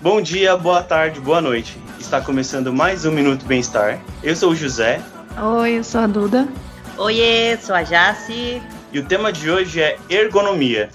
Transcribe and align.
Bom 0.00 0.20
dia, 0.22 0.56
boa 0.56 0.80
tarde, 0.80 1.18
boa 1.18 1.40
noite. 1.40 1.76
Está 1.98 2.20
começando 2.20 2.72
mais 2.72 3.04
um 3.04 3.10
Minuto 3.10 3.44
Bem-Estar. 3.44 4.00
Eu 4.22 4.36
sou 4.36 4.52
o 4.52 4.54
José. 4.54 5.02
Oi, 5.36 5.78
eu 5.78 5.82
sou 5.82 6.00
a 6.02 6.06
Duda. 6.06 6.46
Oiê, 6.96 7.58
sou 7.60 7.74
a 7.74 7.82
Jaci. 7.82 8.62
E 8.92 9.00
o 9.00 9.04
tema 9.04 9.32
de 9.32 9.50
hoje 9.50 9.82
é 9.82 9.98
ergonomia. 10.08 10.88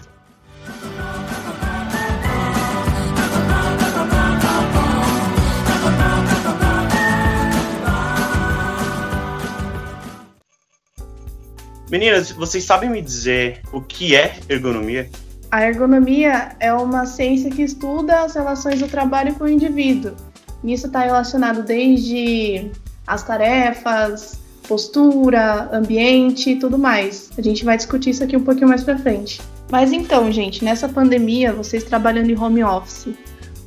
Meninas, 11.92 12.32
vocês 12.32 12.64
sabem 12.64 12.90
me 12.90 13.02
dizer 13.02 13.62
o 13.74 13.82
que 13.82 14.16
é 14.16 14.40
ergonomia? 14.48 15.10
A 15.54 15.68
ergonomia 15.68 16.56
é 16.60 16.74
uma 16.74 17.06
ciência 17.06 17.52
que 17.52 17.62
estuda 17.62 18.24
as 18.24 18.34
relações 18.34 18.80
do 18.80 18.88
trabalho 18.88 19.36
com 19.36 19.44
o 19.44 19.48
indivíduo. 19.48 20.16
Isso 20.64 20.88
está 20.88 21.02
relacionado 21.02 21.62
desde 21.62 22.72
as 23.06 23.22
tarefas, 23.22 24.40
postura, 24.68 25.70
ambiente 25.72 26.50
e 26.50 26.56
tudo 26.56 26.80
mais. 26.80 27.30
A 27.38 27.42
gente 27.44 27.64
vai 27.64 27.78
discutir 27.78 28.10
isso 28.10 28.24
aqui 28.24 28.36
um 28.36 28.44
pouquinho 28.44 28.68
mais 28.68 28.84
para 28.84 28.98
frente. 28.98 29.40
Mas 29.70 29.94
então, 29.94 30.32
gente, 30.32 30.66
nessa 30.66 30.90
pandemia, 30.90 31.54
vocês 31.54 31.84
trabalhando 31.84 32.32
em 32.32 32.36
home 32.36 32.64
office, 32.64 33.14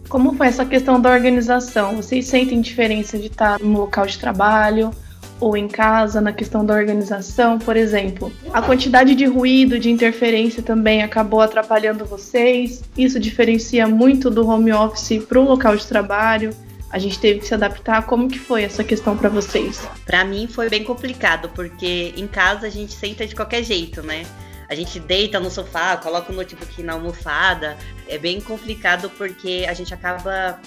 como 0.09 0.35
foi 0.35 0.49
essa 0.49 0.65
questão 0.65 1.01
da 1.01 1.13
organização? 1.13 1.95
Vocês 1.95 2.27
sentem 2.27 2.61
diferença 2.61 3.17
de 3.17 3.29
estar 3.29 3.61
no 3.61 3.79
local 3.79 4.07
de 4.07 4.19
trabalho? 4.19 4.91
Ou 5.39 5.57
em 5.57 5.69
casa, 5.69 6.21
na 6.21 6.33
questão 6.33 6.65
da 6.65 6.75
organização, 6.75 7.59
por 7.59 7.77
exemplo. 7.77 8.33
A 8.53 8.63
quantidade 8.63 9.15
de 9.15 9.27
ruído, 9.27 9.79
de 9.79 9.91
interferência 9.91 10.63
também 10.63 11.03
acabou 11.03 11.41
atrapalhando 11.41 12.05
vocês. 12.05 12.83
Isso 12.97 13.21
diferencia 13.21 13.87
muito 13.87 14.31
do 14.31 14.49
home 14.49 14.73
office 14.73 15.23
para 15.25 15.39
o 15.39 15.45
local 15.45 15.77
de 15.77 15.87
trabalho. 15.87 16.51
A 16.91 16.99
gente 16.99 17.19
teve 17.19 17.41
que 17.41 17.47
se 17.47 17.55
adaptar. 17.55 18.07
Como 18.07 18.29
que 18.29 18.39
foi 18.39 18.63
essa 18.63 18.83
questão 18.83 19.17
para 19.17 19.29
vocês? 19.29 19.87
Para 20.07 20.25
mim 20.25 20.47
foi 20.47 20.71
bem 20.71 20.85
complicado, 20.85 21.51
porque 21.55 22.15
em 22.17 22.27
casa 22.27 22.67
a 22.67 22.71
gente 22.71 22.93
senta 22.93 23.27
de 23.27 23.35
qualquer 23.35 23.63
jeito, 23.63 24.03
né? 24.03 24.25
A 24.69 24.75
gente 24.75 24.99
deita 24.99 25.39
no 25.39 25.51
sofá, 25.51 25.97
coloca 25.97 26.33
o 26.33 26.35
notebook 26.35 26.83
na 26.83 26.95
almofada. 26.95 27.77
É 28.09 28.19
bem 28.19 28.41
complicado 28.41 29.11
porque 29.17 29.67
a 29.69 29.75
gente 29.75 29.93
acaba 29.93 30.59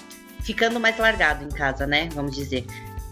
ficando 0.42 0.80
mais 0.80 0.96
largado 0.98 1.44
em 1.44 1.48
casa, 1.48 1.86
né? 1.86 2.08
Vamos 2.14 2.34
dizer 2.34 2.64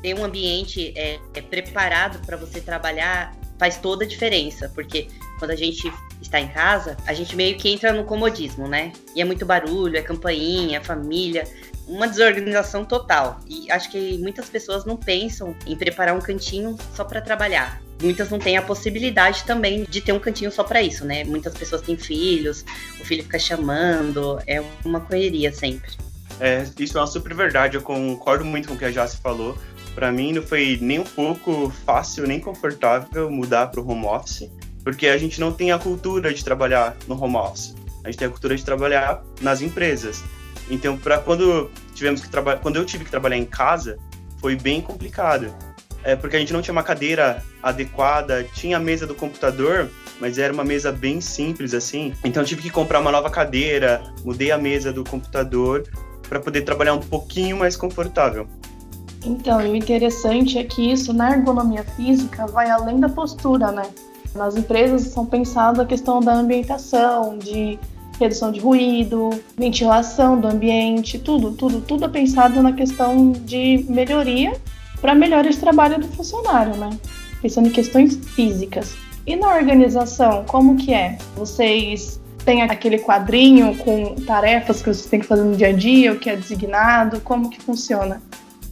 ter 0.02 0.14
um 0.14 0.24
ambiente 0.24 0.92
é, 0.96 1.18
é 1.34 1.42
preparado 1.42 2.24
para 2.24 2.36
você 2.36 2.60
trabalhar 2.60 3.36
faz 3.58 3.76
toda 3.76 4.04
a 4.04 4.08
diferença, 4.08 4.70
porque 4.72 5.08
quando 5.38 5.50
a 5.50 5.56
gente 5.56 5.92
está 6.22 6.40
em 6.40 6.48
casa, 6.48 6.96
a 7.06 7.12
gente 7.12 7.34
meio 7.34 7.56
que 7.56 7.68
entra 7.68 7.92
no 7.92 8.04
comodismo, 8.04 8.68
né? 8.68 8.92
E 9.14 9.20
é 9.20 9.24
muito 9.24 9.44
barulho, 9.44 9.96
é 9.96 10.02
campainha, 10.02 10.80
família, 10.80 11.44
uma 11.86 12.06
desorganização 12.06 12.84
total. 12.84 13.40
E 13.48 13.70
acho 13.70 13.90
que 13.90 14.18
muitas 14.18 14.48
pessoas 14.48 14.84
não 14.84 14.96
pensam 14.96 15.56
em 15.66 15.76
preparar 15.76 16.14
um 16.14 16.20
cantinho 16.20 16.76
só 16.94 17.04
para 17.04 17.20
trabalhar. 17.20 17.80
Muitas 18.00 18.30
não 18.30 18.38
têm 18.38 18.56
a 18.56 18.62
possibilidade 18.62 19.42
também 19.44 19.84
de 19.84 20.00
ter 20.00 20.12
um 20.12 20.20
cantinho 20.20 20.52
só 20.52 20.62
para 20.62 20.80
isso, 20.80 21.04
né? 21.04 21.24
Muitas 21.24 21.54
pessoas 21.54 21.82
têm 21.82 21.96
filhos, 21.96 22.64
o 23.00 23.04
filho 23.04 23.24
fica 23.24 23.38
chamando, 23.38 24.40
é 24.46 24.62
uma 24.84 25.00
correria 25.00 25.52
sempre. 25.52 25.90
É, 26.40 26.64
isso 26.78 26.96
é 26.96 27.00
uma 27.00 27.06
super 27.06 27.34
verdade, 27.34 27.76
eu 27.76 27.82
concordo 27.82 28.44
muito 28.44 28.68
com 28.68 28.74
o 28.74 28.78
que 28.78 28.84
a 28.84 28.90
Jace 28.90 29.16
falou. 29.16 29.58
Para 29.98 30.12
mim 30.12 30.32
não 30.32 30.42
foi 30.42 30.78
nem 30.80 31.00
um 31.00 31.04
pouco 31.04 31.72
fácil 31.84 32.24
nem 32.24 32.38
confortável 32.38 33.28
mudar 33.28 33.66
para 33.66 33.80
o 33.80 33.90
home 33.90 34.06
office, 34.06 34.48
porque 34.84 35.08
a 35.08 35.18
gente 35.18 35.40
não 35.40 35.52
tem 35.52 35.72
a 35.72 35.78
cultura 35.78 36.32
de 36.32 36.44
trabalhar 36.44 36.96
no 37.08 37.20
home 37.20 37.34
office. 37.34 37.74
A 38.04 38.06
gente 38.08 38.18
tem 38.18 38.28
a 38.28 38.30
cultura 38.30 38.54
de 38.54 38.64
trabalhar 38.64 39.24
nas 39.40 39.60
empresas. 39.60 40.22
Então, 40.70 40.96
para 40.96 41.18
quando 41.18 41.68
tivemos 41.96 42.20
que 42.20 42.28
trabalhar, 42.28 42.60
quando 42.60 42.76
eu 42.76 42.84
tive 42.84 43.06
que 43.06 43.10
trabalhar 43.10 43.38
em 43.38 43.44
casa, 43.44 43.98
foi 44.40 44.54
bem 44.54 44.80
complicado. 44.80 45.52
É 46.04 46.14
porque 46.14 46.36
a 46.36 46.38
gente 46.38 46.52
não 46.52 46.62
tinha 46.62 46.70
uma 46.70 46.84
cadeira 46.84 47.42
adequada, 47.60 48.44
tinha 48.54 48.76
a 48.76 48.80
mesa 48.80 49.04
do 49.04 49.16
computador, 49.16 49.90
mas 50.20 50.38
era 50.38 50.52
uma 50.52 50.62
mesa 50.62 50.92
bem 50.92 51.20
simples 51.20 51.74
assim. 51.74 52.14
Então 52.22 52.44
tive 52.44 52.62
que 52.62 52.70
comprar 52.70 53.00
uma 53.00 53.10
nova 53.10 53.30
cadeira, 53.30 54.00
mudei 54.24 54.52
a 54.52 54.58
mesa 54.58 54.92
do 54.92 55.02
computador 55.02 55.82
para 56.28 56.38
poder 56.38 56.62
trabalhar 56.62 56.94
um 56.94 57.00
pouquinho 57.00 57.56
mais 57.56 57.76
confortável. 57.76 58.48
Então, 59.24 59.60
e 59.60 59.70
o 59.70 59.76
interessante 59.76 60.58
é 60.58 60.64
que 60.64 60.92
isso 60.92 61.12
na 61.12 61.32
ergonomia 61.32 61.84
física 61.96 62.46
vai 62.46 62.70
além 62.70 63.00
da 63.00 63.08
postura, 63.08 63.72
né? 63.72 63.82
Nas 64.34 64.56
empresas 64.56 65.02
são 65.02 65.26
pensadas 65.26 65.80
a 65.80 65.86
questão 65.86 66.20
da 66.20 66.34
ambientação, 66.34 67.36
de 67.38 67.78
redução 68.18 68.50
de 68.50 68.60
ruído, 68.60 69.30
ventilação 69.56 70.40
do 70.40 70.48
ambiente, 70.48 71.18
tudo, 71.18 71.52
tudo, 71.52 71.80
tudo 71.80 72.04
é 72.04 72.08
pensado 72.08 72.60
na 72.62 72.72
questão 72.72 73.32
de 73.32 73.84
melhoria 73.88 74.52
para 75.00 75.14
melhora 75.14 75.48
de 75.48 75.56
trabalho 75.56 75.98
do 76.00 76.08
funcionário, 76.08 76.76
né? 76.76 76.90
Pensando 77.40 77.68
em 77.68 77.72
questões 77.72 78.16
físicas. 78.34 78.96
E 79.26 79.36
na 79.36 79.54
organização, 79.54 80.44
como 80.46 80.76
que 80.76 80.92
é? 80.92 81.18
Vocês 81.36 82.20
têm 82.44 82.62
aquele 82.62 82.98
quadrinho 82.98 83.76
com 83.76 84.14
tarefas 84.26 84.78
que 84.78 84.92
vocês 84.92 85.06
têm 85.06 85.20
que 85.20 85.26
fazer 85.26 85.44
no 85.44 85.54
dia 85.54 85.68
a 85.68 85.72
dia, 85.72 86.12
o 86.12 86.18
que 86.18 86.30
é 86.30 86.34
designado, 86.34 87.20
como 87.20 87.50
que 87.50 87.60
funciona? 87.60 88.20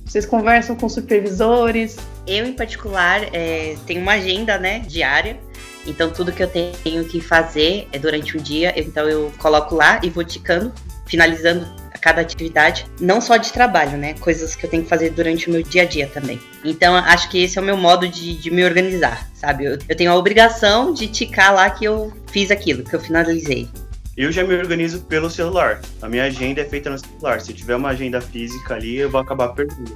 Vocês 0.06 0.24
conversam 0.24 0.76
com 0.76 0.88
supervisores? 0.88 1.96
Eu, 2.26 2.46
em 2.46 2.52
particular, 2.52 3.22
é, 3.32 3.76
tenho 3.86 4.00
uma 4.00 4.12
agenda 4.12 4.56
né, 4.56 4.78
diária. 4.78 5.38
Então, 5.84 6.10
tudo 6.10 6.32
que 6.32 6.42
eu 6.42 6.48
tenho 6.48 7.04
que 7.04 7.20
fazer 7.20 7.88
é 7.92 7.98
durante 7.98 8.36
o 8.36 8.40
dia. 8.40 8.72
Então, 8.76 9.08
eu 9.08 9.32
coloco 9.38 9.74
lá 9.74 10.00
e 10.02 10.08
vou 10.08 10.24
ticando, 10.24 10.72
finalizando 11.06 11.66
cada 12.00 12.20
atividade, 12.20 12.86
não 13.00 13.20
só 13.20 13.36
de 13.36 13.52
trabalho, 13.52 13.98
né? 13.98 14.14
Coisas 14.20 14.54
que 14.54 14.64
eu 14.64 14.70
tenho 14.70 14.84
que 14.84 14.88
fazer 14.88 15.10
durante 15.10 15.48
o 15.48 15.52
meu 15.52 15.60
dia 15.60 15.82
a 15.82 15.84
dia 15.84 16.06
também. 16.06 16.40
Então, 16.64 16.94
acho 16.94 17.28
que 17.28 17.42
esse 17.42 17.58
é 17.58 17.60
o 17.60 17.64
meu 17.64 17.76
modo 17.76 18.06
de, 18.06 18.36
de 18.38 18.48
me 18.48 18.64
organizar, 18.64 19.28
sabe? 19.34 19.64
Eu, 19.64 19.78
eu 19.88 19.96
tenho 19.96 20.12
a 20.12 20.14
obrigação 20.14 20.94
de 20.94 21.08
ticar 21.08 21.52
lá 21.52 21.68
que 21.68 21.84
eu 21.84 22.12
fiz 22.28 22.52
aquilo, 22.52 22.84
que 22.84 22.94
eu 22.94 23.00
finalizei. 23.00 23.68
Eu 24.16 24.32
já 24.32 24.42
me 24.42 24.54
organizo 24.54 25.02
pelo 25.02 25.28
celular. 25.28 25.82
A 26.00 26.08
minha 26.08 26.24
agenda 26.24 26.62
é 26.62 26.64
feita 26.64 26.88
no 26.88 26.98
celular. 26.98 27.38
Se 27.38 27.52
tiver 27.52 27.76
uma 27.76 27.90
agenda 27.90 28.18
física 28.18 28.74
ali, 28.74 28.96
eu 28.96 29.10
vou 29.10 29.20
acabar 29.20 29.48
perdendo. 29.48 29.94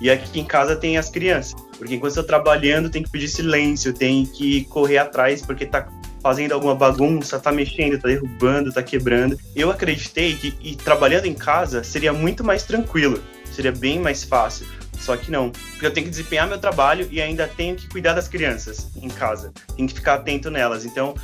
E 0.00 0.08
aqui 0.08 0.38
em 0.38 0.44
casa 0.44 0.76
tem 0.76 0.96
as 0.96 1.10
crianças. 1.10 1.60
Porque 1.76 1.96
enquanto 1.96 2.16
eu 2.16 2.22
tô 2.22 2.28
trabalhando, 2.28 2.88
tem 2.88 3.02
que 3.02 3.10
pedir 3.10 3.26
silêncio, 3.26 3.92
tem 3.92 4.24
que 4.24 4.64
correr 4.66 4.98
atrás, 4.98 5.42
porque 5.42 5.66
tá 5.66 5.88
fazendo 6.22 6.52
alguma 6.52 6.76
bagunça, 6.76 7.40
tá 7.40 7.50
mexendo, 7.50 7.98
tá 8.00 8.06
derrubando, 8.06 8.72
tá 8.72 8.84
quebrando. 8.84 9.36
Eu 9.54 9.68
acreditei 9.68 10.36
que 10.36 10.54
e, 10.62 10.76
trabalhando 10.76 11.26
em 11.26 11.34
casa 11.34 11.82
seria 11.82 12.12
muito 12.12 12.44
mais 12.44 12.62
tranquilo, 12.62 13.20
seria 13.50 13.72
bem 13.72 13.98
mais 13.98 14.22
fácil. 14.22 14.66
Só 14.98 15.16
que 15.16 15.30
não, 15.30 15.50
porque 15.50 15.86
eu 15.86 15.90
tenho 15.90 16.04
que 16.04 16.10
desempenhar 16.10 16.48
meu 16.48 16.58
trabalho 16.58 17.06
e 17.10 17.20
ainda 17.20 17.46
tenho 17.46 17.76
que 17.76 17.88
cuidar 17.88 18.14
das 18.14 18.28
crianças 18.28 18.88
em 18.96 19.08
casa, 19.08 19.52
tenho 19.76 19.88
que 19.88 19.94
ficar 19.94 20.14
atento 20.14 20.50
nelas. 20.50 20.84
Então, 20.84 21.14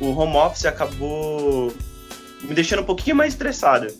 o 0.00 0.10
home 0.10 0.36
office 0.36 0.66
acabou 0.66 1.72
me 2.42 2.54
deixando 2.54 2.82
um 2.82 2.84
pouquinho 2.84 3.16
mais 3.16 3.32
estressada. 3.32 3.92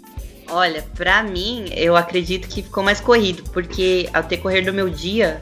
Olha, 0.49 0.83
para 0.95 1.23
mim, 1.23 1.67
eu 1.75 1.97
acredito 1.97 2.49
que 2.49 2.63
ficou 2.63 2.83
mais 2.83 3.01
corrido, 3.01 3.43
porque 3.51 4.09
ao 4.13 4.23
decorrer 4.23 4.65
do 4.65 4.73
meu 4.73 4.91
dia, 4.91 5.41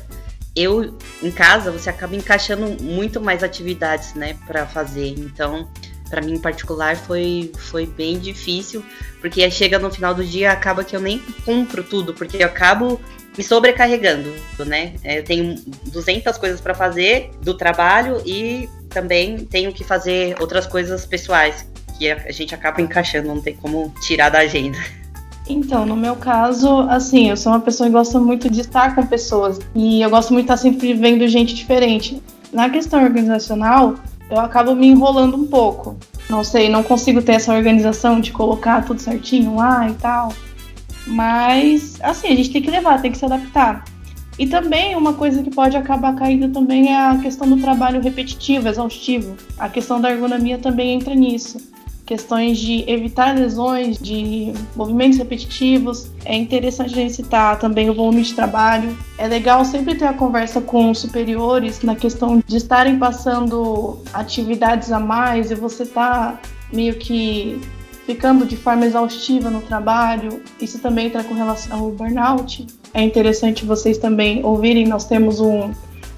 eu 0.54 0.96
em 1.22 1.30
casa 1.30 1.70
você 1.70 1.88
acaba 1.88 2.14
encaixando 2.14 2.82
muito 2.82 3.20
mais 3.20 3.42
atividades, 3.42 4.14
né, 4.14 4.36
para 4.46 4.66
fazer. 4.66 5.08
Então, 5.18 5.68
para 6.08 6.20
mim 6.20 6.34
em 6.34 6.40
particular 6.40 6.96
foi 6.96 7.52
foi 7.56 7.86
bem 7.86 8.18
difícil, 8.18 8.84
porque 9.20 9.48
chega 9.50 9.78
no 9.78 9.90
final 9.90 10.14
do 10.14 10.24
dia 10.24 10.52
acaba 10.52 10.84
que 10.84 10.94
eu 10.94 11.00
nem 11.00 11.18
cumpro 11.44 11.82
tudo, 11.82 12.12
porque 12.12 12.38
eu 12.38 12.46
acabo 12.46 13.00
me 13.38 13.44
sobrecarregando, 13.44 14.28
né? 14.66 14.94
Eu 15.04 15.24
tenho 15.24 15.54
200 15.86 16.36
coisas 16.36 16.60
para 16.60 16.74
fazer 16.74 17.30
do 17.42 17.54
trabalho 17.54 18.20
e 18.26 18.68
também 18.90 19.38
tenho 19.38 19.72
que 19.72 19.82
fazer 19.82 20.36
outras 20.40 20.66
coisas 20.66 21.06
pessoais 21.06 21.66
que 21.96 22.10
a 22.10 22.32
gente 22.32 22.54
acaba 22.54 22.80
encaixando, 22.80 23.28
não 23.28 23.40
tem 23.40 23.54
como 23.54 23.92
tirar 24.02 24.30
da 24.30 24.38
agenda. 24.40 24.78
Então, 25.48 25.84
no 25.84 25.96
meu 25.96 26.16
caso, 26.16 26.80
assim, 26.88 27.28
eu 27.28 27.36
sou 27.36 27.52
uma 27.52 27.60
pessoa 27.60 27.88
que 27.88 27.92
gosta 27.92 28.18
muito 28.20 28.48
de 28.48 28.60
estar 28.60 28.94
com 28.94 29.04
pessoas 29.06 29.58
e 29.74 30.00
eu 30.00 30.08
gosto 30.08 30.32
muito 30.32 30.46
de 30.46 30.52
estar 30.52 30.56
sempre 30.56 30.94
vendo 30.94 31.26
gente 31.26 31.54
diferente. 31.54 32.22
Na 32.52 32.70
questão 32.70 33.02
organizacional, 33.02 33.96
eu 34.30 34.38
acabo 34.38 34.74
me 34.74 34.86
enrolando 34.86 35.36
um 35.36 35.46
pouco. 35.46 35.96
Não 36.28 36.44
sei, 36.44 36.68
não 36.68 36.82
consigo 36.82 37.20
ter 37.20 37.32
essa 37.32 37.52
organização 37.52 38.20
de 38.20 38.30
colocar 38.30 38.84
tudo 38.84 39.00
certinho 39.00 39.56
lá 39.56 39.88
e 39.88 39.94
tal. 39.94 40.32
Mas, 41.06 41.98
assim, 42.02 42.28
a 42.28 42.36
gente 42.36 42.50
tem 42.50 42.62
que 42.62 42.70
levar, 42.70 43.02
tem 43.02 43.10
que 43.10 43.18
se 43.18 43.24
adaptar. 43.24 43.84
E 44.40 44.46
também 44.46 44.96
uma 44.96 45.12
coisa 45.12 45.42
que 45.42 45.50
pode 45.50 45.76
acabar 45.76 46.16
caindo 46.16 46.48
também 46.48 46.90
é 46.90 46.96
a 46.96 47.18
questão 47.18 47.46
do 47.46 47.60
trabalho 47.60 48.00
repetitivo, 48.00 48.68
exaustivo. 48.68 49.36
A 49.58 49.68
questão 49.68 50.00
da 50.00 50.10
ergonomia 50.10 50.56
também 50.56 50.94
entra 50.94 51.14
nisso. 51.14 51.58
Questões 52.06 52.56
de 52.56 52.82
evitar 52.90 53.36
lesões, 53.36 53.98
de 53.98 54.54
movimentos 54.74 55.18
repetitivos. 55.18 56.10
É 56.24 56.34
interessante 56.34 56.94
a 56.94 56.96
gente 56.96 57.12
citar 57.12 57.58
também 57.58 57.90
o 57.90 57.94
volume 57.94 58.22
de 58.22 58.32
trabalho. 58.32 58.96
É 59.18 59.28
legal 59.28 59.62
sempre 59.62 59.94
ter 59.94 60.06
a 60.06 60.14
conversa 60.14 60.58
com 60.62 60.90
os 60.90 61.00
superiores 61.00 61.82
na 61.82 61.94
questão 61.94 62.42
de 62.46 62.56
estarem 62.56 62.98
passando 62.98 63.98
atividades 64.10 64.90
a 64.90 64.98
mais 64.98 65.50
e 65.50 65.54
você 65.54 65.84
tá 65.84 66.40
meio 66.72 66.94
que 66.94 67.60
ficando 68.06 68.44
de 68.44 68.56
forma 68.56 68.86
exaustiva 68.86 69.50
no 69.50 69.60
trabalho. 69.60 70.42
Isso 70.60 70.78
também 70.78 71.06
está 71.08 71.22
com 71.22 71.34
relação 71.34 71.78
ao 71.78 71.90
burnout. 71.90 72.66
É 72.92 73.02
interessante 73.02 73.64
vocês 73.64 73.98
também 73.98 74.44
ouvirem. 74.44 74.86
Nós 74.86 75.04
temos 75.04 75.40
um, 75.40 75.70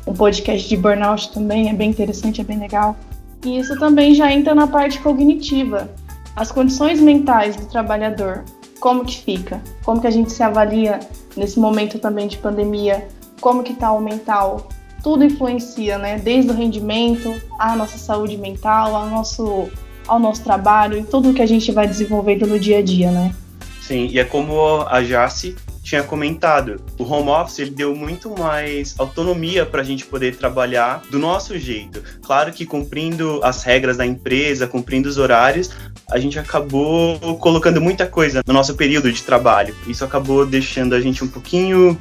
um 0.06 0.14
podcast 0.14 0.68
de 0.68 0.76
burnout 0.76 1.32
também, 1.32 1.68
é 1.68 1.74
bem 1.74 1.90
interessante, 1.90 2.40
é 2.40 2.44
bem 2.44 2.58
legal. 2.58 2.96
E 3.44 3.58
isso 3.58 3.78
também 3.78 4.14
já 4.14 4.32
entra 4.32 4.54
na 4.54 4.66
parte 4.66 5.00
cognitiva. 5.00 5.90
As 6.34 6.50
condições 6.50 7.00
mentais 7.00 7.56
do 7.56 7.66
trabalhador, 7.66 8.44
como 8.80 9.04
que 9.04 9.18
fica? 9.18 9.60
Como 9.84 10.00
que 10.00 10.06
a 10.06 10.10
gente 10.10 10.32
se 10.32 10.42
avalia 10.42 10.98
nesse 11.36 11.58
momento 11.58 11.98
também 11.98 12.26
de 12.26 12.38
pandemia? 12.38 13.06
Como 13.40 13.62
que 13.62 13.72
está 13.72 13.92
o 13.92 14.00
mental? 14.00 14.68
Tudo 15.02 15.24
influencia, 15.24 15.98
né? 15.98 16.18
Desde 16.18 16.50
o 16.50 16.54
rendimento, 16.54 17.34
à 17.58 17.76
nossa 17.76 17.98
saúde 17.98 18.36
mental, 18.36 18.94
ao 18.94 19.06
nosso, 19.08 19.68
ao 20.06 20.18
nosso 20.18 20.42
trabalho 20.42 20.98
e 20.98 21.02
tudo 21.02 21.32
que 21.32 21.42
a 21.42 21.46
gente 21.46 21.70
vai 21.72 21.86
desenvolvendo 21.86 22.46
no 22.46 22.58
dia 22.58 22.78
a 22.78 22.82
dia, 22.82 23.10
né? 23.10 23.34
Sim, 23.80 24.08
e 24.10 24.18
é 24.18 24.24
como 24.24 24.82
a 24.88 25.02
Jace 25.02 25.56
tinha 25.82 26.02
comentado, 26.02 26.80
o 26.96 27.02
home 27.02 27.28
office 27.28 27.58
ele 27.58 27.70
deu 27.70 27.94
muito 27.94 28.30
mais 28.38 28.94
autonomia 28.98 29.66
para 29.66 29.82
a 29.82 29.84
gente 29.84 30.06
poder 30.06 30.36
trabalhar 30.36 31.02
do 31.10 31.18
nosso 31.18 31.58
jeito. 31.58 32.02
Claro 32.22 32.52
que 32.52 32.64
cumprindo 32.64 33.40
as 33.42 33.64
regras 33.64 33.96
da 33.96 34.06
empresa, 34.06 34.68
cumprindo 34.68 35.08
os 35.08 35.18
horários, 35.18 35.70
a 36.10 36.18
gente 36.18 36.38
acabou 36.38 37.18
colocando 37.38 37.80
muita 37.80 38.06
coisa 38.06 38.42
no 38.46 38.54
nosso 38.54 38.76
período 38.76 39.10
de 39.10 39.22
trabalho. 39.22 39.74
Isso 39.86 40.04
acabou 40.04 40.46
deixando 40.46 40.94
a 40.94 41.00
gente 41.00 41.24
um 41.24 41.28
pouquinho 41.28 41.98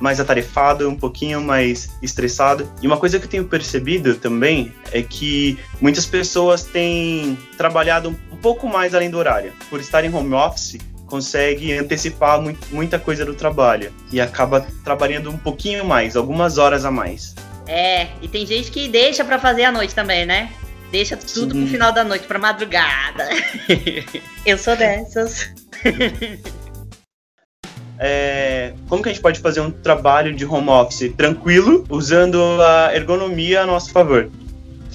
mais 0.00 0.18
atarefado, 0.18 0.88
um 0.88 0.96
pouquinho 0.96 1.40
mais 1.40 1.90
estressado. 2.02 2.68
E 2.82 2.86
uma 2.86 2.96
coisa 2.96 3.18
que 3.18 3.26
eu 3.26 3.30
tenho 3.30 3.44
percebido 3.44 4.16
também 4.16 4.72
é 4.90 5.02
que 5.02 5.58
muitas 5.80 6.06
pessoas 6.06 6.64
têm 6.64 7.38
trabalhado 7.56 8.08
um 8.32 8.36
pouco 8.36 8.66
mais 8.66 8.94
além 8.94 9.10
do 9.10 9.18
horário. 9.18 9.52
Por 9.68 9.78
estar 9.78 10.02
em 10.04 10.12
home 10.12 10.32
office, 10.32 10.78
consegue 11.06 11.72
antecipar 11.76 12.40
muita 12.70 12.98
coisa 12.98 13.24
do 13.24 13.34
trabalho 13.34 13.92
e 14.10 14.20
acaba 14.20 14.66
trabalhando 14.82 15.28
um 15.28 15.36
pouquinho 15.36 15.84
mais, 15.84 16.16
algumas 16.16 16.56
horas 16.56 16.84
a 16.84 16.90
mais. 16.90 17.34
É, 17.66 18.08
e 18.22 18.28
tem 18.28 18.46
gente 18.46 18.70
que 18.70 18.88
deixa 18.88 19.24
para 19.24 19.38
fazer 19.38 19.64
à 19.64 19.72
noite 19.72 19.94
também, 19.94 20.24
né? 20.24 20.50
Deixa 20.90 21.16
tudo 21.16 21.54
Sim. 21.54 21.62
pro 21.62 21.70
final 21.70 21.92
da 21.92 22.02
noite, 22.02 22.26
pra 22.26 22.38
madrugada. 22.38 23.28
Eu 24.44 24.58
sou 24.58 24.74
dessas. 24.76 25.52
É, 28.02 28.72
como 28.88 29.02
que 29.02 29.10
a 29.10 29.12
gente 29.12 29.20
pode 29.20 29.40
fazer 29.40 29.60
um 29.60 29.70
trabalho 29.70 30.34
de 30.34 30.46
home 30.46 30.70
office 30.70 31.12
tranquilo, 31.14 31.84
usando 31.90 32.40
a 32.62 32.96
ergonomia 32.96 33.60
a 33.60 33.66
nosso 33.66 33.92
favor? 33.92 34.30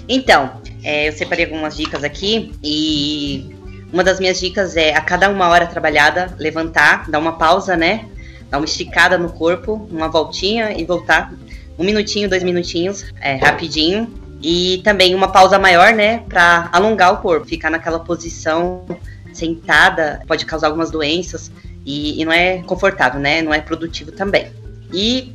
Então, 0.10 0.60
é, 0.84 1.08
eu 1.08 1.12
separei 1.12 1.46
algumas 1.46 1.78
dicas 1.78 2.04
aqui 2.04 2.52
e 2.64 3.56
uma 3.94 4.04
das 4.04 4.20
minhas 4.20 4.40
dicas 4.40 4.76
é 4.76 4.96
a 4.96 5.02
cada 5.02 5.30
uma 5.30 5.48
hora 5.50 5.68
trabalhada, 5.68 6.36
levantar, 6.40 7.08
dar 7.08 7.20
uma 7.20 7.38
pausa, 7.38 7.78
né? 7.78 8.06
Dar 8.50 8.58
uma 8.58 8.66
esticada 8.66 9.20
no 9.20 9.32
corpo, 9.32 9.88
uma 9.92 10.10
voltinha 10.10 10.76
e 10.76 10.84
voltar. 10.84 11.32
Um 11.78 11.84
minutinho, 11.84 12.28
dois 12.28 12.42
minutinhos, 12.42 13.06
é, 13.22 13.36
rapidinho. 13.36 14.12
E 14.42 14.82
também 14.84 15.14
uma 15.14 15.32
pausa 15.32 15.60
maior, 15.60 15.94
né? 15.94 16.24
Para 16.28 16.70
alongar 16.72 17.14
o 17.14 17.18
corpo, 17.18 17.46
ficar 17.46 17.70
naquela 17.70 18.00
posição 18.00 18.84
sentada 19.32 20.22
pode 20.28 20.46
causar 20.46 20.68
algumas 20.68 20.90
doenças 20.90 21.52
e, 21.86 22.22
e 22.22 22.26
não 22.26 22.32
é 22.32 22.62
confortável, 22.64 23.20
né? 23.20 23.42
Não 23.42 23.54
é 23.54 23.62
produtivo 23.62 24.12
também. 24.12 24.48
E 24.94 25.34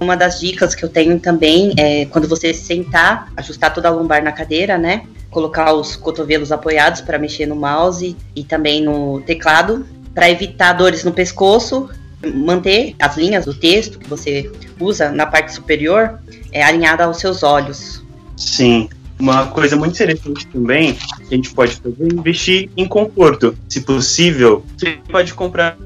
uma 0.00 0.16
das 0.16 0.40
dicas 0.40 0.74
que 0.74 0.84
eu 0.84 0.88
tenho 0.88 1.20
também 1.20 1.74
é 1.76 2.06
quando 2.06 2.26
você 2.26 2.54
sentar, 2.54 3.30
ajustar 3.36 3.72
toda 3.74 3.88
a 3.88 3.90
lombar 3.90 4.22
na 4.22 4.32
cadeira, 4.32 4.78
né? 4.78 5.02
colocar 5.30 5.72
os 5.72 5.96
cotovelos 5.96 6.52
apoiados 6.52 7.00
para 7.00 7.18
mexer 7.18 7.46
no 7.46 7.56
mouse 7.56 8.16
e 8.34 8.44
também 8.44 8.82
no 8.82 9.20
teclado, 9.22 9.86
para 10.14 10.28
evitar 10.28 10.72
dores 10.72 11.04
no 11.04 11.12
pescoço, 11.12 11.88
manter 12.34 12.94
as 12.98 13.16
linhas 13.16 13.44
do 13.44 13.54
texto 13.54 13.98
que 13.98 14.08
você 14.08 14.50
usa 14.78 15.10
na 15.10 15.24
parte 15.24 15.52
superior 15.54 16.18
é, 16.52 16.62
alinhada 16.62 17.04
aos 17.04 17.18
seus 17.18 17.42
olhos. 17.42 18.02
Sim. 18.36 18.88
Uma 19.20 19.46
coisa 19.48 19.76
muito 19.76 19.94
interessante 19.94 20.46
também 20.46 20.94
que 20.94 21.34
a 21.34 21.36
gente 21.36 21.50
pode 21.52 21.76
fazer 21.76 22.02
é 22.02 22.06
investir 22.06 22.70
em 22.76 22.88
conforto. 22.88 23.56
Se 23.68 23.82
possível, 23.82 24.64
você 24.76 24.98
pode 25.10 25.34
comprar 25.34 25.76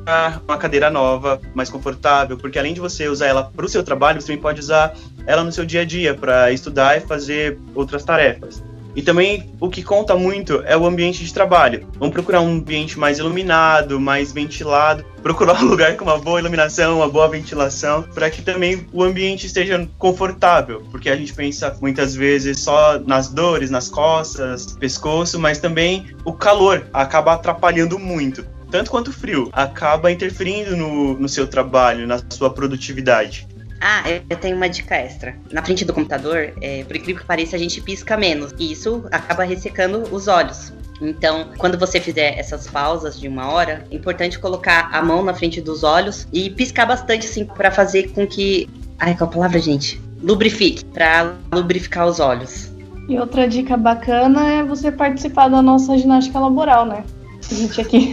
uma 0.46 0.56
cadeira 0.56 0.88
nova, 0.88 1.40
mais 1.52 1.68
confortável, 1.68 2.36
porque 2.36 2.58
além 2.58 2.72
de 2.72 2.80
você 2.80 3.08
usar 3.08 3.26
ela 3.26 3.44
para 3.44 3.66
o 3.66 3.68
seu 3.68 3.82
trabalho, 3.82 4.20
você 4.20 4.28
também 4.28 4.42
pode 4.42 4.60
usar 4.60 4.94
ela 5.26 5.42
no 5.42 5.50
seu 5.50 5.64
dia 5.64 5.80
a 5.80 5.84
dia 5.84 6.14
para 6.14 6.52
estudar 6.52 6.96
e 6.96 7.00
fazer 7.00 7.58
outras 7.74 8.04
tarefas. 8.04 8.62
E 8.94 9.02
também 9.02 9.50
o 9.60 9.68
que 9.68 9.82
conta 9.82 10.14
muito 10.16 10.62
é 10.66 10.76
o 10.76 10.86
ambiente 10.86 11.24
de 11.24 11.34
trabalho. 11.34 11.86
Vamos 11.98 12.14
procurar 12.14 12.40
um 12.40 12.52
ambiente 12.52 12.98
mais 12.98 13.18
iluminado, 13.18 13.98
mais 13.98 14.32
ventilado, 14.32 15.04
procurar 15.22 15.60
um 15.62 15.66
lugar 15.66 15.96
com 15.96 16.04
uma 16.04 16.18
boa 16.18 16.38
iluminação, 16.38 16.98
uma 16.98 17.08
boa 17.08 17.28
ventilação, 17.28 18.02
para 18.14 18.30
que 18.30 18.42
também 18.42 18.86
o 18.92 19.02
ambiente 19.02 19.46
esteja 19.46 19.88
confortável, 19.98 20.82
porque 20.90 21.10
a 21.10 21.16
gente 21.16 21.32
pensa 21.32 21.76
muitas 21.80 22.14
vezes 22.14 22.60
só 22.60 22.98
nas 22.98 23.28
dores, 23.28 23.70
nas 23.70 23.88
costas, 23.88 24.76
pescoço, 24.78 25.38
mas 25.40 25.58
também 25.58 26.06
o 26.24 26.32
calor 26.32 26.86
acaba 26.92 27.32
atrapalhando 27.32 27.98
muito. 27.98 28.44
Tanto 28.70 28.90
quanto 28.90 29.08
o 29.08 29.12
frio 29.12 29.50
acaba 29.52 30.10
interferindo 30.10 30.76
no, 30.76 31.14
no 31.18 31.28
seu 31.28 31.46
trabalho, 31.46 32.06
na 32.06 32.20
sua 32.28 32.50
produtividade. 32.50 33.46
Ah, 33.86 34.02
eu 34.08 34.36
tenho 34.38 34.56
uma 34.56 34.66
dica 34.66 34.96
extra. 34.96 35.36
Na 35.52 35.62
frente 35.62 35.84
do 35.84 35.92
computador, 35.92 36.54
é, 36.62 36.82
por 36.84 36.96
incrível 36.96 37.20
que 37.20 37.26
pareça, 37.26 37.54
a 37.54 37.58
gente 37.58 37.82
pisca 37.82 38.16
menos. 38.16 38.54
E 38.58 38.72
isso 38.72 39.04
acaba 39.10 39.44
ressecando 39.44 40.04
os 40.10 40.26
olhos. 40.26 40.72
Então, 41.02 41.50
quando 41.58 41.78
você 41.78 42.00
fizer 42.00 42.38
essas 42.38 42.66
pausas 42.66 43.20
de 43.20 43.28
uma 43.28 43.50
hora, 43.52 43.84
é 43.90 43.94
importante 43.94 44.38
colocar 44.38 44.88
a 44.90 45.02
mão 45.02 45.22
na 45.22 45.34
frente 45.34 45.60
dos 45.60 45.84
olhos 45.84 46.26
e 46.32 46.48
piscar 46.48 46.86
bastante, 46.86 47.26
assim, 47.26 47.44
para 47.44 47.70
fazer 47.70 48.10
com 48.12 48.26
que. 48.26 48.70
Ai, 48.98 49.14
qual 49.14 49.28
a 49.28 49.32
palavra, 49.34 49.58
gente? 49.58 50.00
Lubrifique, 50.22 50.82
para 50.86 51.34
lubrificar 51.52 52.06
os 52.06 52.20
olhos. 52.20 52.72
E 53.06 53.18
outra 53.18 53.46
dica 53.46 53.76
bacana 53.76 54.48
é 54.48 54.62
você 54.62 54.90
participar 54.90 55.48
da 55.48 55.60
nossa 55.60 55.98
ginástica 55.98 56.38
laboral, 56.38 56.86
né? 56.86 57.04
A 57.50 57.54
gente 57.54 57.78
aqui. 57.82 58.12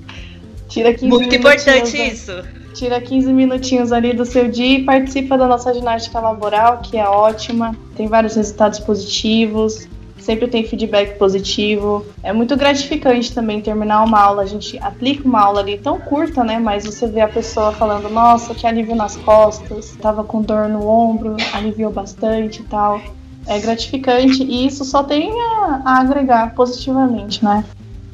Tira 0.68 0.92
15 0.92 1.08
Muito 1.08 1.34
importante 1.34 1.96
né? 1.96 2.08
isso 2.08 2.57
tira 2.78 3.00
15 3.00 3.32
minutinhos 3.32 3.90
ali 3.90 4.12
do 4.12 4.24
seu 4.24 4.48
dia 4.48 4.78
e 4.78 4.84
participa 4.84 5.36
da 5.36 5.48
nossa 5.48 5.74
ginástica 5.74 6.20
laboral, 6.20 6.78
que 6.78 6.96
é 6.96 7.08
ótima, 7.08 7.74
tem 7.96 8.06
vários 8.06 8.36
resultados 8.36 8.78
positivos, 8.78 9.88
sempre 10.16 10.46
tem 10.46 10.64
feedback 10.64 11.18
positivo. 11.18 12.06
É 12.22 12.32
muito 12.32 12.56
gratificante 12.56 13.34
também 13.34 13.60
terminar 13.60 14.04
uma 14.04 14.20
aula, 14.20 14.42
a 14.42 14.46
gente 14.46 14.78
aplica 14.78 15.26
uma 15.26 15.40
aula 15.40 15.60
ali 15.60 15.76
tão 15.76 15.98
curta, 15.98 16.44
né? 16.44 16.60
Mas 16.60 16.84
você 16.84 17.08
vê 17.08 17.20
a 17.20 17.28
pessoa 17.28 17.72
falando, 17.72 18.08
nossa, 18.08 18.54
que 18.54 18.66
alívio 18.66 18.94
nas 18.94 19.16
costas, 19.16 19.96
tava 20.00 20.22
com 20.22 20.40
dor 20.40 20.68
no 20.68 20.86
ombro, 20.86 21.36
aliviou 21.52 21.90
bastante 21.90 22.60
e 22.60 22.64
tal. 22.64 23.00
É 23.46 23.58
gratificante 23.58 24.42
e 24.44 24.66
isso 24.66 24.84
só 24.84 25.02
tem 25.02 25.32
a, 25.32 25.82
a 25.84 26.00
agregar 26.00 26.54
positivamente, 26.54 27.42
né? 27.42 27.64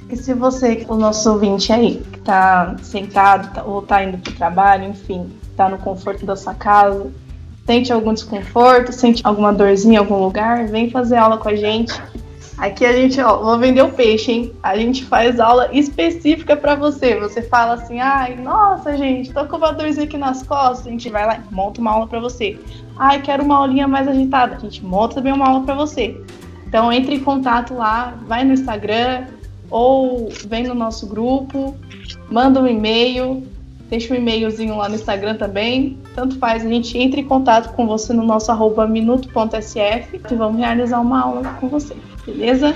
E 0.09 0.17
se 0.17 0.35
você, 0.35 0.85
o 0.89 0.97
nosso 0.97 1.31
ouvinte 1.31 1.73
aí, 1.73 2.03
que 2.13 2.21
tá 2.21 2.77
sentado 2.83 3.55
tá, 3.55 3.63
ou 3.65 3.83
tá 3.83 4.05
indo 4.05 4.19
pro 4.19 4.33
trabalho, 4.33 4.91
enfim, 4.91 5.31
tá 5.57 5.69
no 5.69 5.79
conforto 5.79 6.27
da 6.27 6.37
sua 6.37 6.55
casa, 6.55 7.11
sente 7.67 7.93
algum 7.93 8.13
desconforto, 8.13 8.93
sente 8.93 9.23
alguma 9.25 9.53
dorzinha 9.53 9.95
em 9.95 9.97
algum 9.97 10.19
lugar, 10.19 10.67
vem 10.67 10.91
fazer 10.91 11.17
aula 11.17 11.39
com 11.39 11.49
a 11.49 11.57
gente. 11.57 11.93
Aqui 12.57 12.87
a 12.87 12.93
gente, 12.93 13.21
ó, 13.21 13.43
vou 13.43 13.59
vender 13.59 13.83
o 13.83 13.89
peixe, 13.89 14.31
hein? 14.31 14.53
A 14.63 14.77
gente 14.77 15.05
faz 15.05 15.41
aula 15.41 15.69
específica 15.73 16.57
para 16.57 16.77
você. 16.77 17.19
Você 17.19 17.43
fala 17.43 17.75
assim, 17.75 17.99
ai, 17.99 18.37
nossa, 18.37 18.97
gente, 18.97 19.33
tô 19.33 19.45
com 19.47 19.57
uma 19.57 19.73
dorzinha 19.73 20.05
aqui 20.05 20.17
nas 20.17 20.45
costas. 20.45 20.87
A 20.87 20.91
gente 20.91 21.11
vai 21.11 21.27
lá 21.27 21.37
e 21.39 21.55
monta 21.55 21.81
uma 21.81 21.91
aula 21.91 22.07
para 22.07 22.21
você. 22.21 22.57
Ai, 22.97 23.21
quero 23.23 23.43
uma 23.43 23.57
aulinha 23.57 23.89
mais 23.89 24.07
agitada. 24.07 24.55
A 24.55 24.59
gente 24.61 24.85
monta 24.85 25.17
também 25.17 25.33
uma 25.33 25.49
aula 25.49 25.65
para 25.65 25.75
você. 25.75 26.17
Então 26.65 26.93
entre 26.93 27.17
em 27.17 27.21
contato 27.21 27.75
lá, 27.75 28.15
vai 28.27 28.45
no 28.45 28.53
Instagram, 28.53 29.27
ou 29.71 30.29
vem 30.47 30.65
no 30.65 30.75
nosso 30.75 31.07
grupo, 31.07 31.77
manda 32.31 32.61
um 32.61 32.67
e-mail, 32.67 33.43
deixa 33.89 34.13
um 34.13 34.17
e-mailzinho 34.17 34.77
lá 34.77 34.89
no 34.89 34.95
Instagram 34.95 35.37
também. 35.37 35.99
Tanto 36.15 36.39
faz, 36.39 36.65
a 36.65 36.69
gente 36.69 36.97
entra 36.99 37.21
em 37.21 37.25
contato 37.25 37.75
com 37.75 37.87
você 37.87 38.13
no 38.13 38.25
nosso 38.25 38.51
arroba 38.51 38.87
minuto.sf 38.87 40.21
e 40.31 40.35
vamos 40.35 40.59
realizar 40.59 41.01
uma 41.01 41.23
aula 41.23 41.57
com 41.61 41.69
você, 41.69 41.97
beleza? 42.25 42.75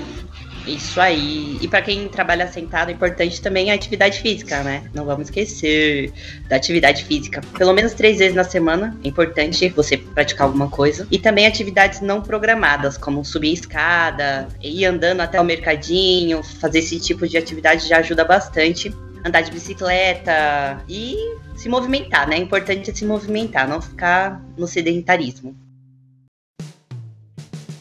Isso 0.69 1.01
aí. 1.01 1.57
E 1.61 1.67
para 1.67 1.81
quem 1.81 2.07
trabalha 2.07 2.47
sentado, 2.47 2.89
é 2.89 2.93
importante 2.93 3.41
também 3.41 3.71
a 3.71 3.73
atividade 3.73 4.19
física, 4.21 4.61
né? 4.63 4.83
Não 4.93 5.03
vamos 5.03 5.27
esquecer 5.27 6.13
da 6.47 6.55
atividade 6.55 7.03
física. 7.05 7.41
Pelo 7.57 7.73
menos 7.73 7.93
três 7.93 8.19
vezes 8.19 8.35
na 8.35 8.43
semana 8.43 8.95
é 9.03 9.07
importante 9.07 9.67
você 9.69 9.97
praticar 9.97 10.47
alguma 10.47 10.69
coisa. 10.69 11.07
E 11.09 11.17
também 11.17 11.47
atividades 11.47 12.01
não 12.01 12.21
programadas, 12.21 12.97
como 12.97 13.25
subir 13.25 13.53
escada, 13.53 14.47
ir 14.61 14.85
andando 14.85 15.21
até 15.21 15.41
o 15.41 15.43
mercadinho, 15.43 16.43
fazer 16.43 16.79
esse 16.79 16.99
tipo 16.99 17.27
de 17.27 17.37
atividade 17.37 17.87
já 17.87 17.97
ajuda 17.97 18.23
bastante. 18.23 18.93
Andar 19.25 19.41
de 19.41 19.51
bicicleta 19.51 20.81
e 20.87 21.17
se 21.55 21.67
movimentar, 21.67 22.27
né? 22.29 22.37
É 22.37 22.39
importante 22.39 22.95
se 22.95 23.05
movimentar, 23.05 23.67
não 23.67 23.81
ficar 23.81 24.41
no 24.57 24.65
sedentarismo. 24.65 25.53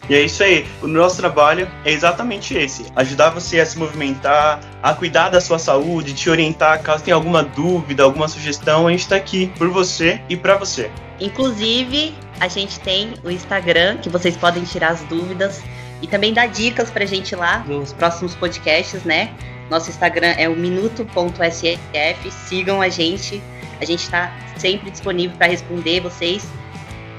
E 0.08 0.14
é 0.14 0.22
isso 0.22 0.42
aí. 0.42 0.66
O 0.82 0.86
nosso 0.86 1.16
trabalho 1.16 1.68
é 1.84 1.92
exatamente 1.92 2.54
esse: 2.54 2.86
ajudar 2.96 3.30
você 3.30 3.60
a 3.60 3.66
se 3.66 3.78
movimentar, 3.78 4.60
a 4.82 4.94
cuidar 4.94 5.28
da 5.28 5.40
sua 5.40 5.58
saúde, 5.58 6.14
te 6.14 6.30
orientar 6.30 6.82
caso 6.82 7.04
tenha 7.04 7.14
alguma 7.14 7.42
dúvida, 7.42 8.02
alguma 8.02 8.28
sugestão. 8.28 8.86
A 8.86 8.90
gente 8.90 9.00
está 9.00 9.16
aqui 9.16 9.52
por 9.58 9.68
você 9.68 10.20
e 10.28 10.36
para 10.36 10.56
você. 10.56 10.90
Inclusive, 11.20 12.14
a 12.40 12.48
gente 12.48 12.78
tem 12.80 13.14
o 13.24 13.30
Instagram 13.30 13.98
que 13.98 14.08
vocês 14.08 14.36
podem 14.36 14.62
tirar 14.64 14.90
as 14.90 15.02
dúvidas 15.02 15.62
e 16.00 16.06
também 16.06 16.32
dar 16.32 16.46
dicas 16.46 16.90
pra 16.90 17.04
gente 17.04 17.34
lá 17.34 17.64
nos 17.66 17.92
próximos 17.92 18.34
podcasts, 18.34 19.02
né? 19.02 19.30
Nosso 19.68 19.90
Instagram 19.90 20.34
é 20.38 20.48
o 20.48 20.56
minuto.sf. 20.56 22.30
Sigam 22.30 22.80
a 22.80 22.88
gente. 22.88 23.42
A 23.80 23.84
gente 23.84 24.02
está 24.02 24.32
sempre 24.56 24.90
disponível 24.90 25.36
para 25.36 25.48
responder 25.48 26.00
vocês. 26.00 26.46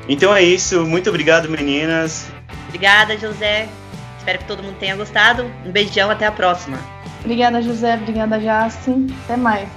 Então 0.07 0.35
é 0.35 0.41
isso. 0.41 0.85
Muito 0.85 1.09
obrigado, 1.09 1.47
meninas. 1.49 2.38
Obrigada, 2.69 3.17
José. 3.17 3.67
Espero 4.17 4.39
que 4.39 4.45
todo 4.45 4.63
mundo 4.63 4.77
tenha 4.79 4.95
gostado. 4.95 5.43
Um 5.65 5.71
beijão, 5.71 6.09
até 6.09 6.25
a 6.25 6.31
próxima. 6.31 6.77
Obrigada, 7.21 7.61
José. 7.61 7.95
Obrigada, 7.95 8.39
Jace. 8.39 9.07
Até 9.25 9.35
mais. 9.35 9.67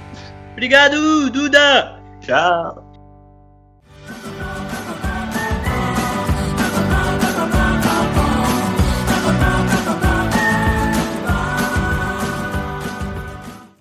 Obrigado, 0.53 1.29
Duda. 1.29 1.99
Tchau. 2.21 2.82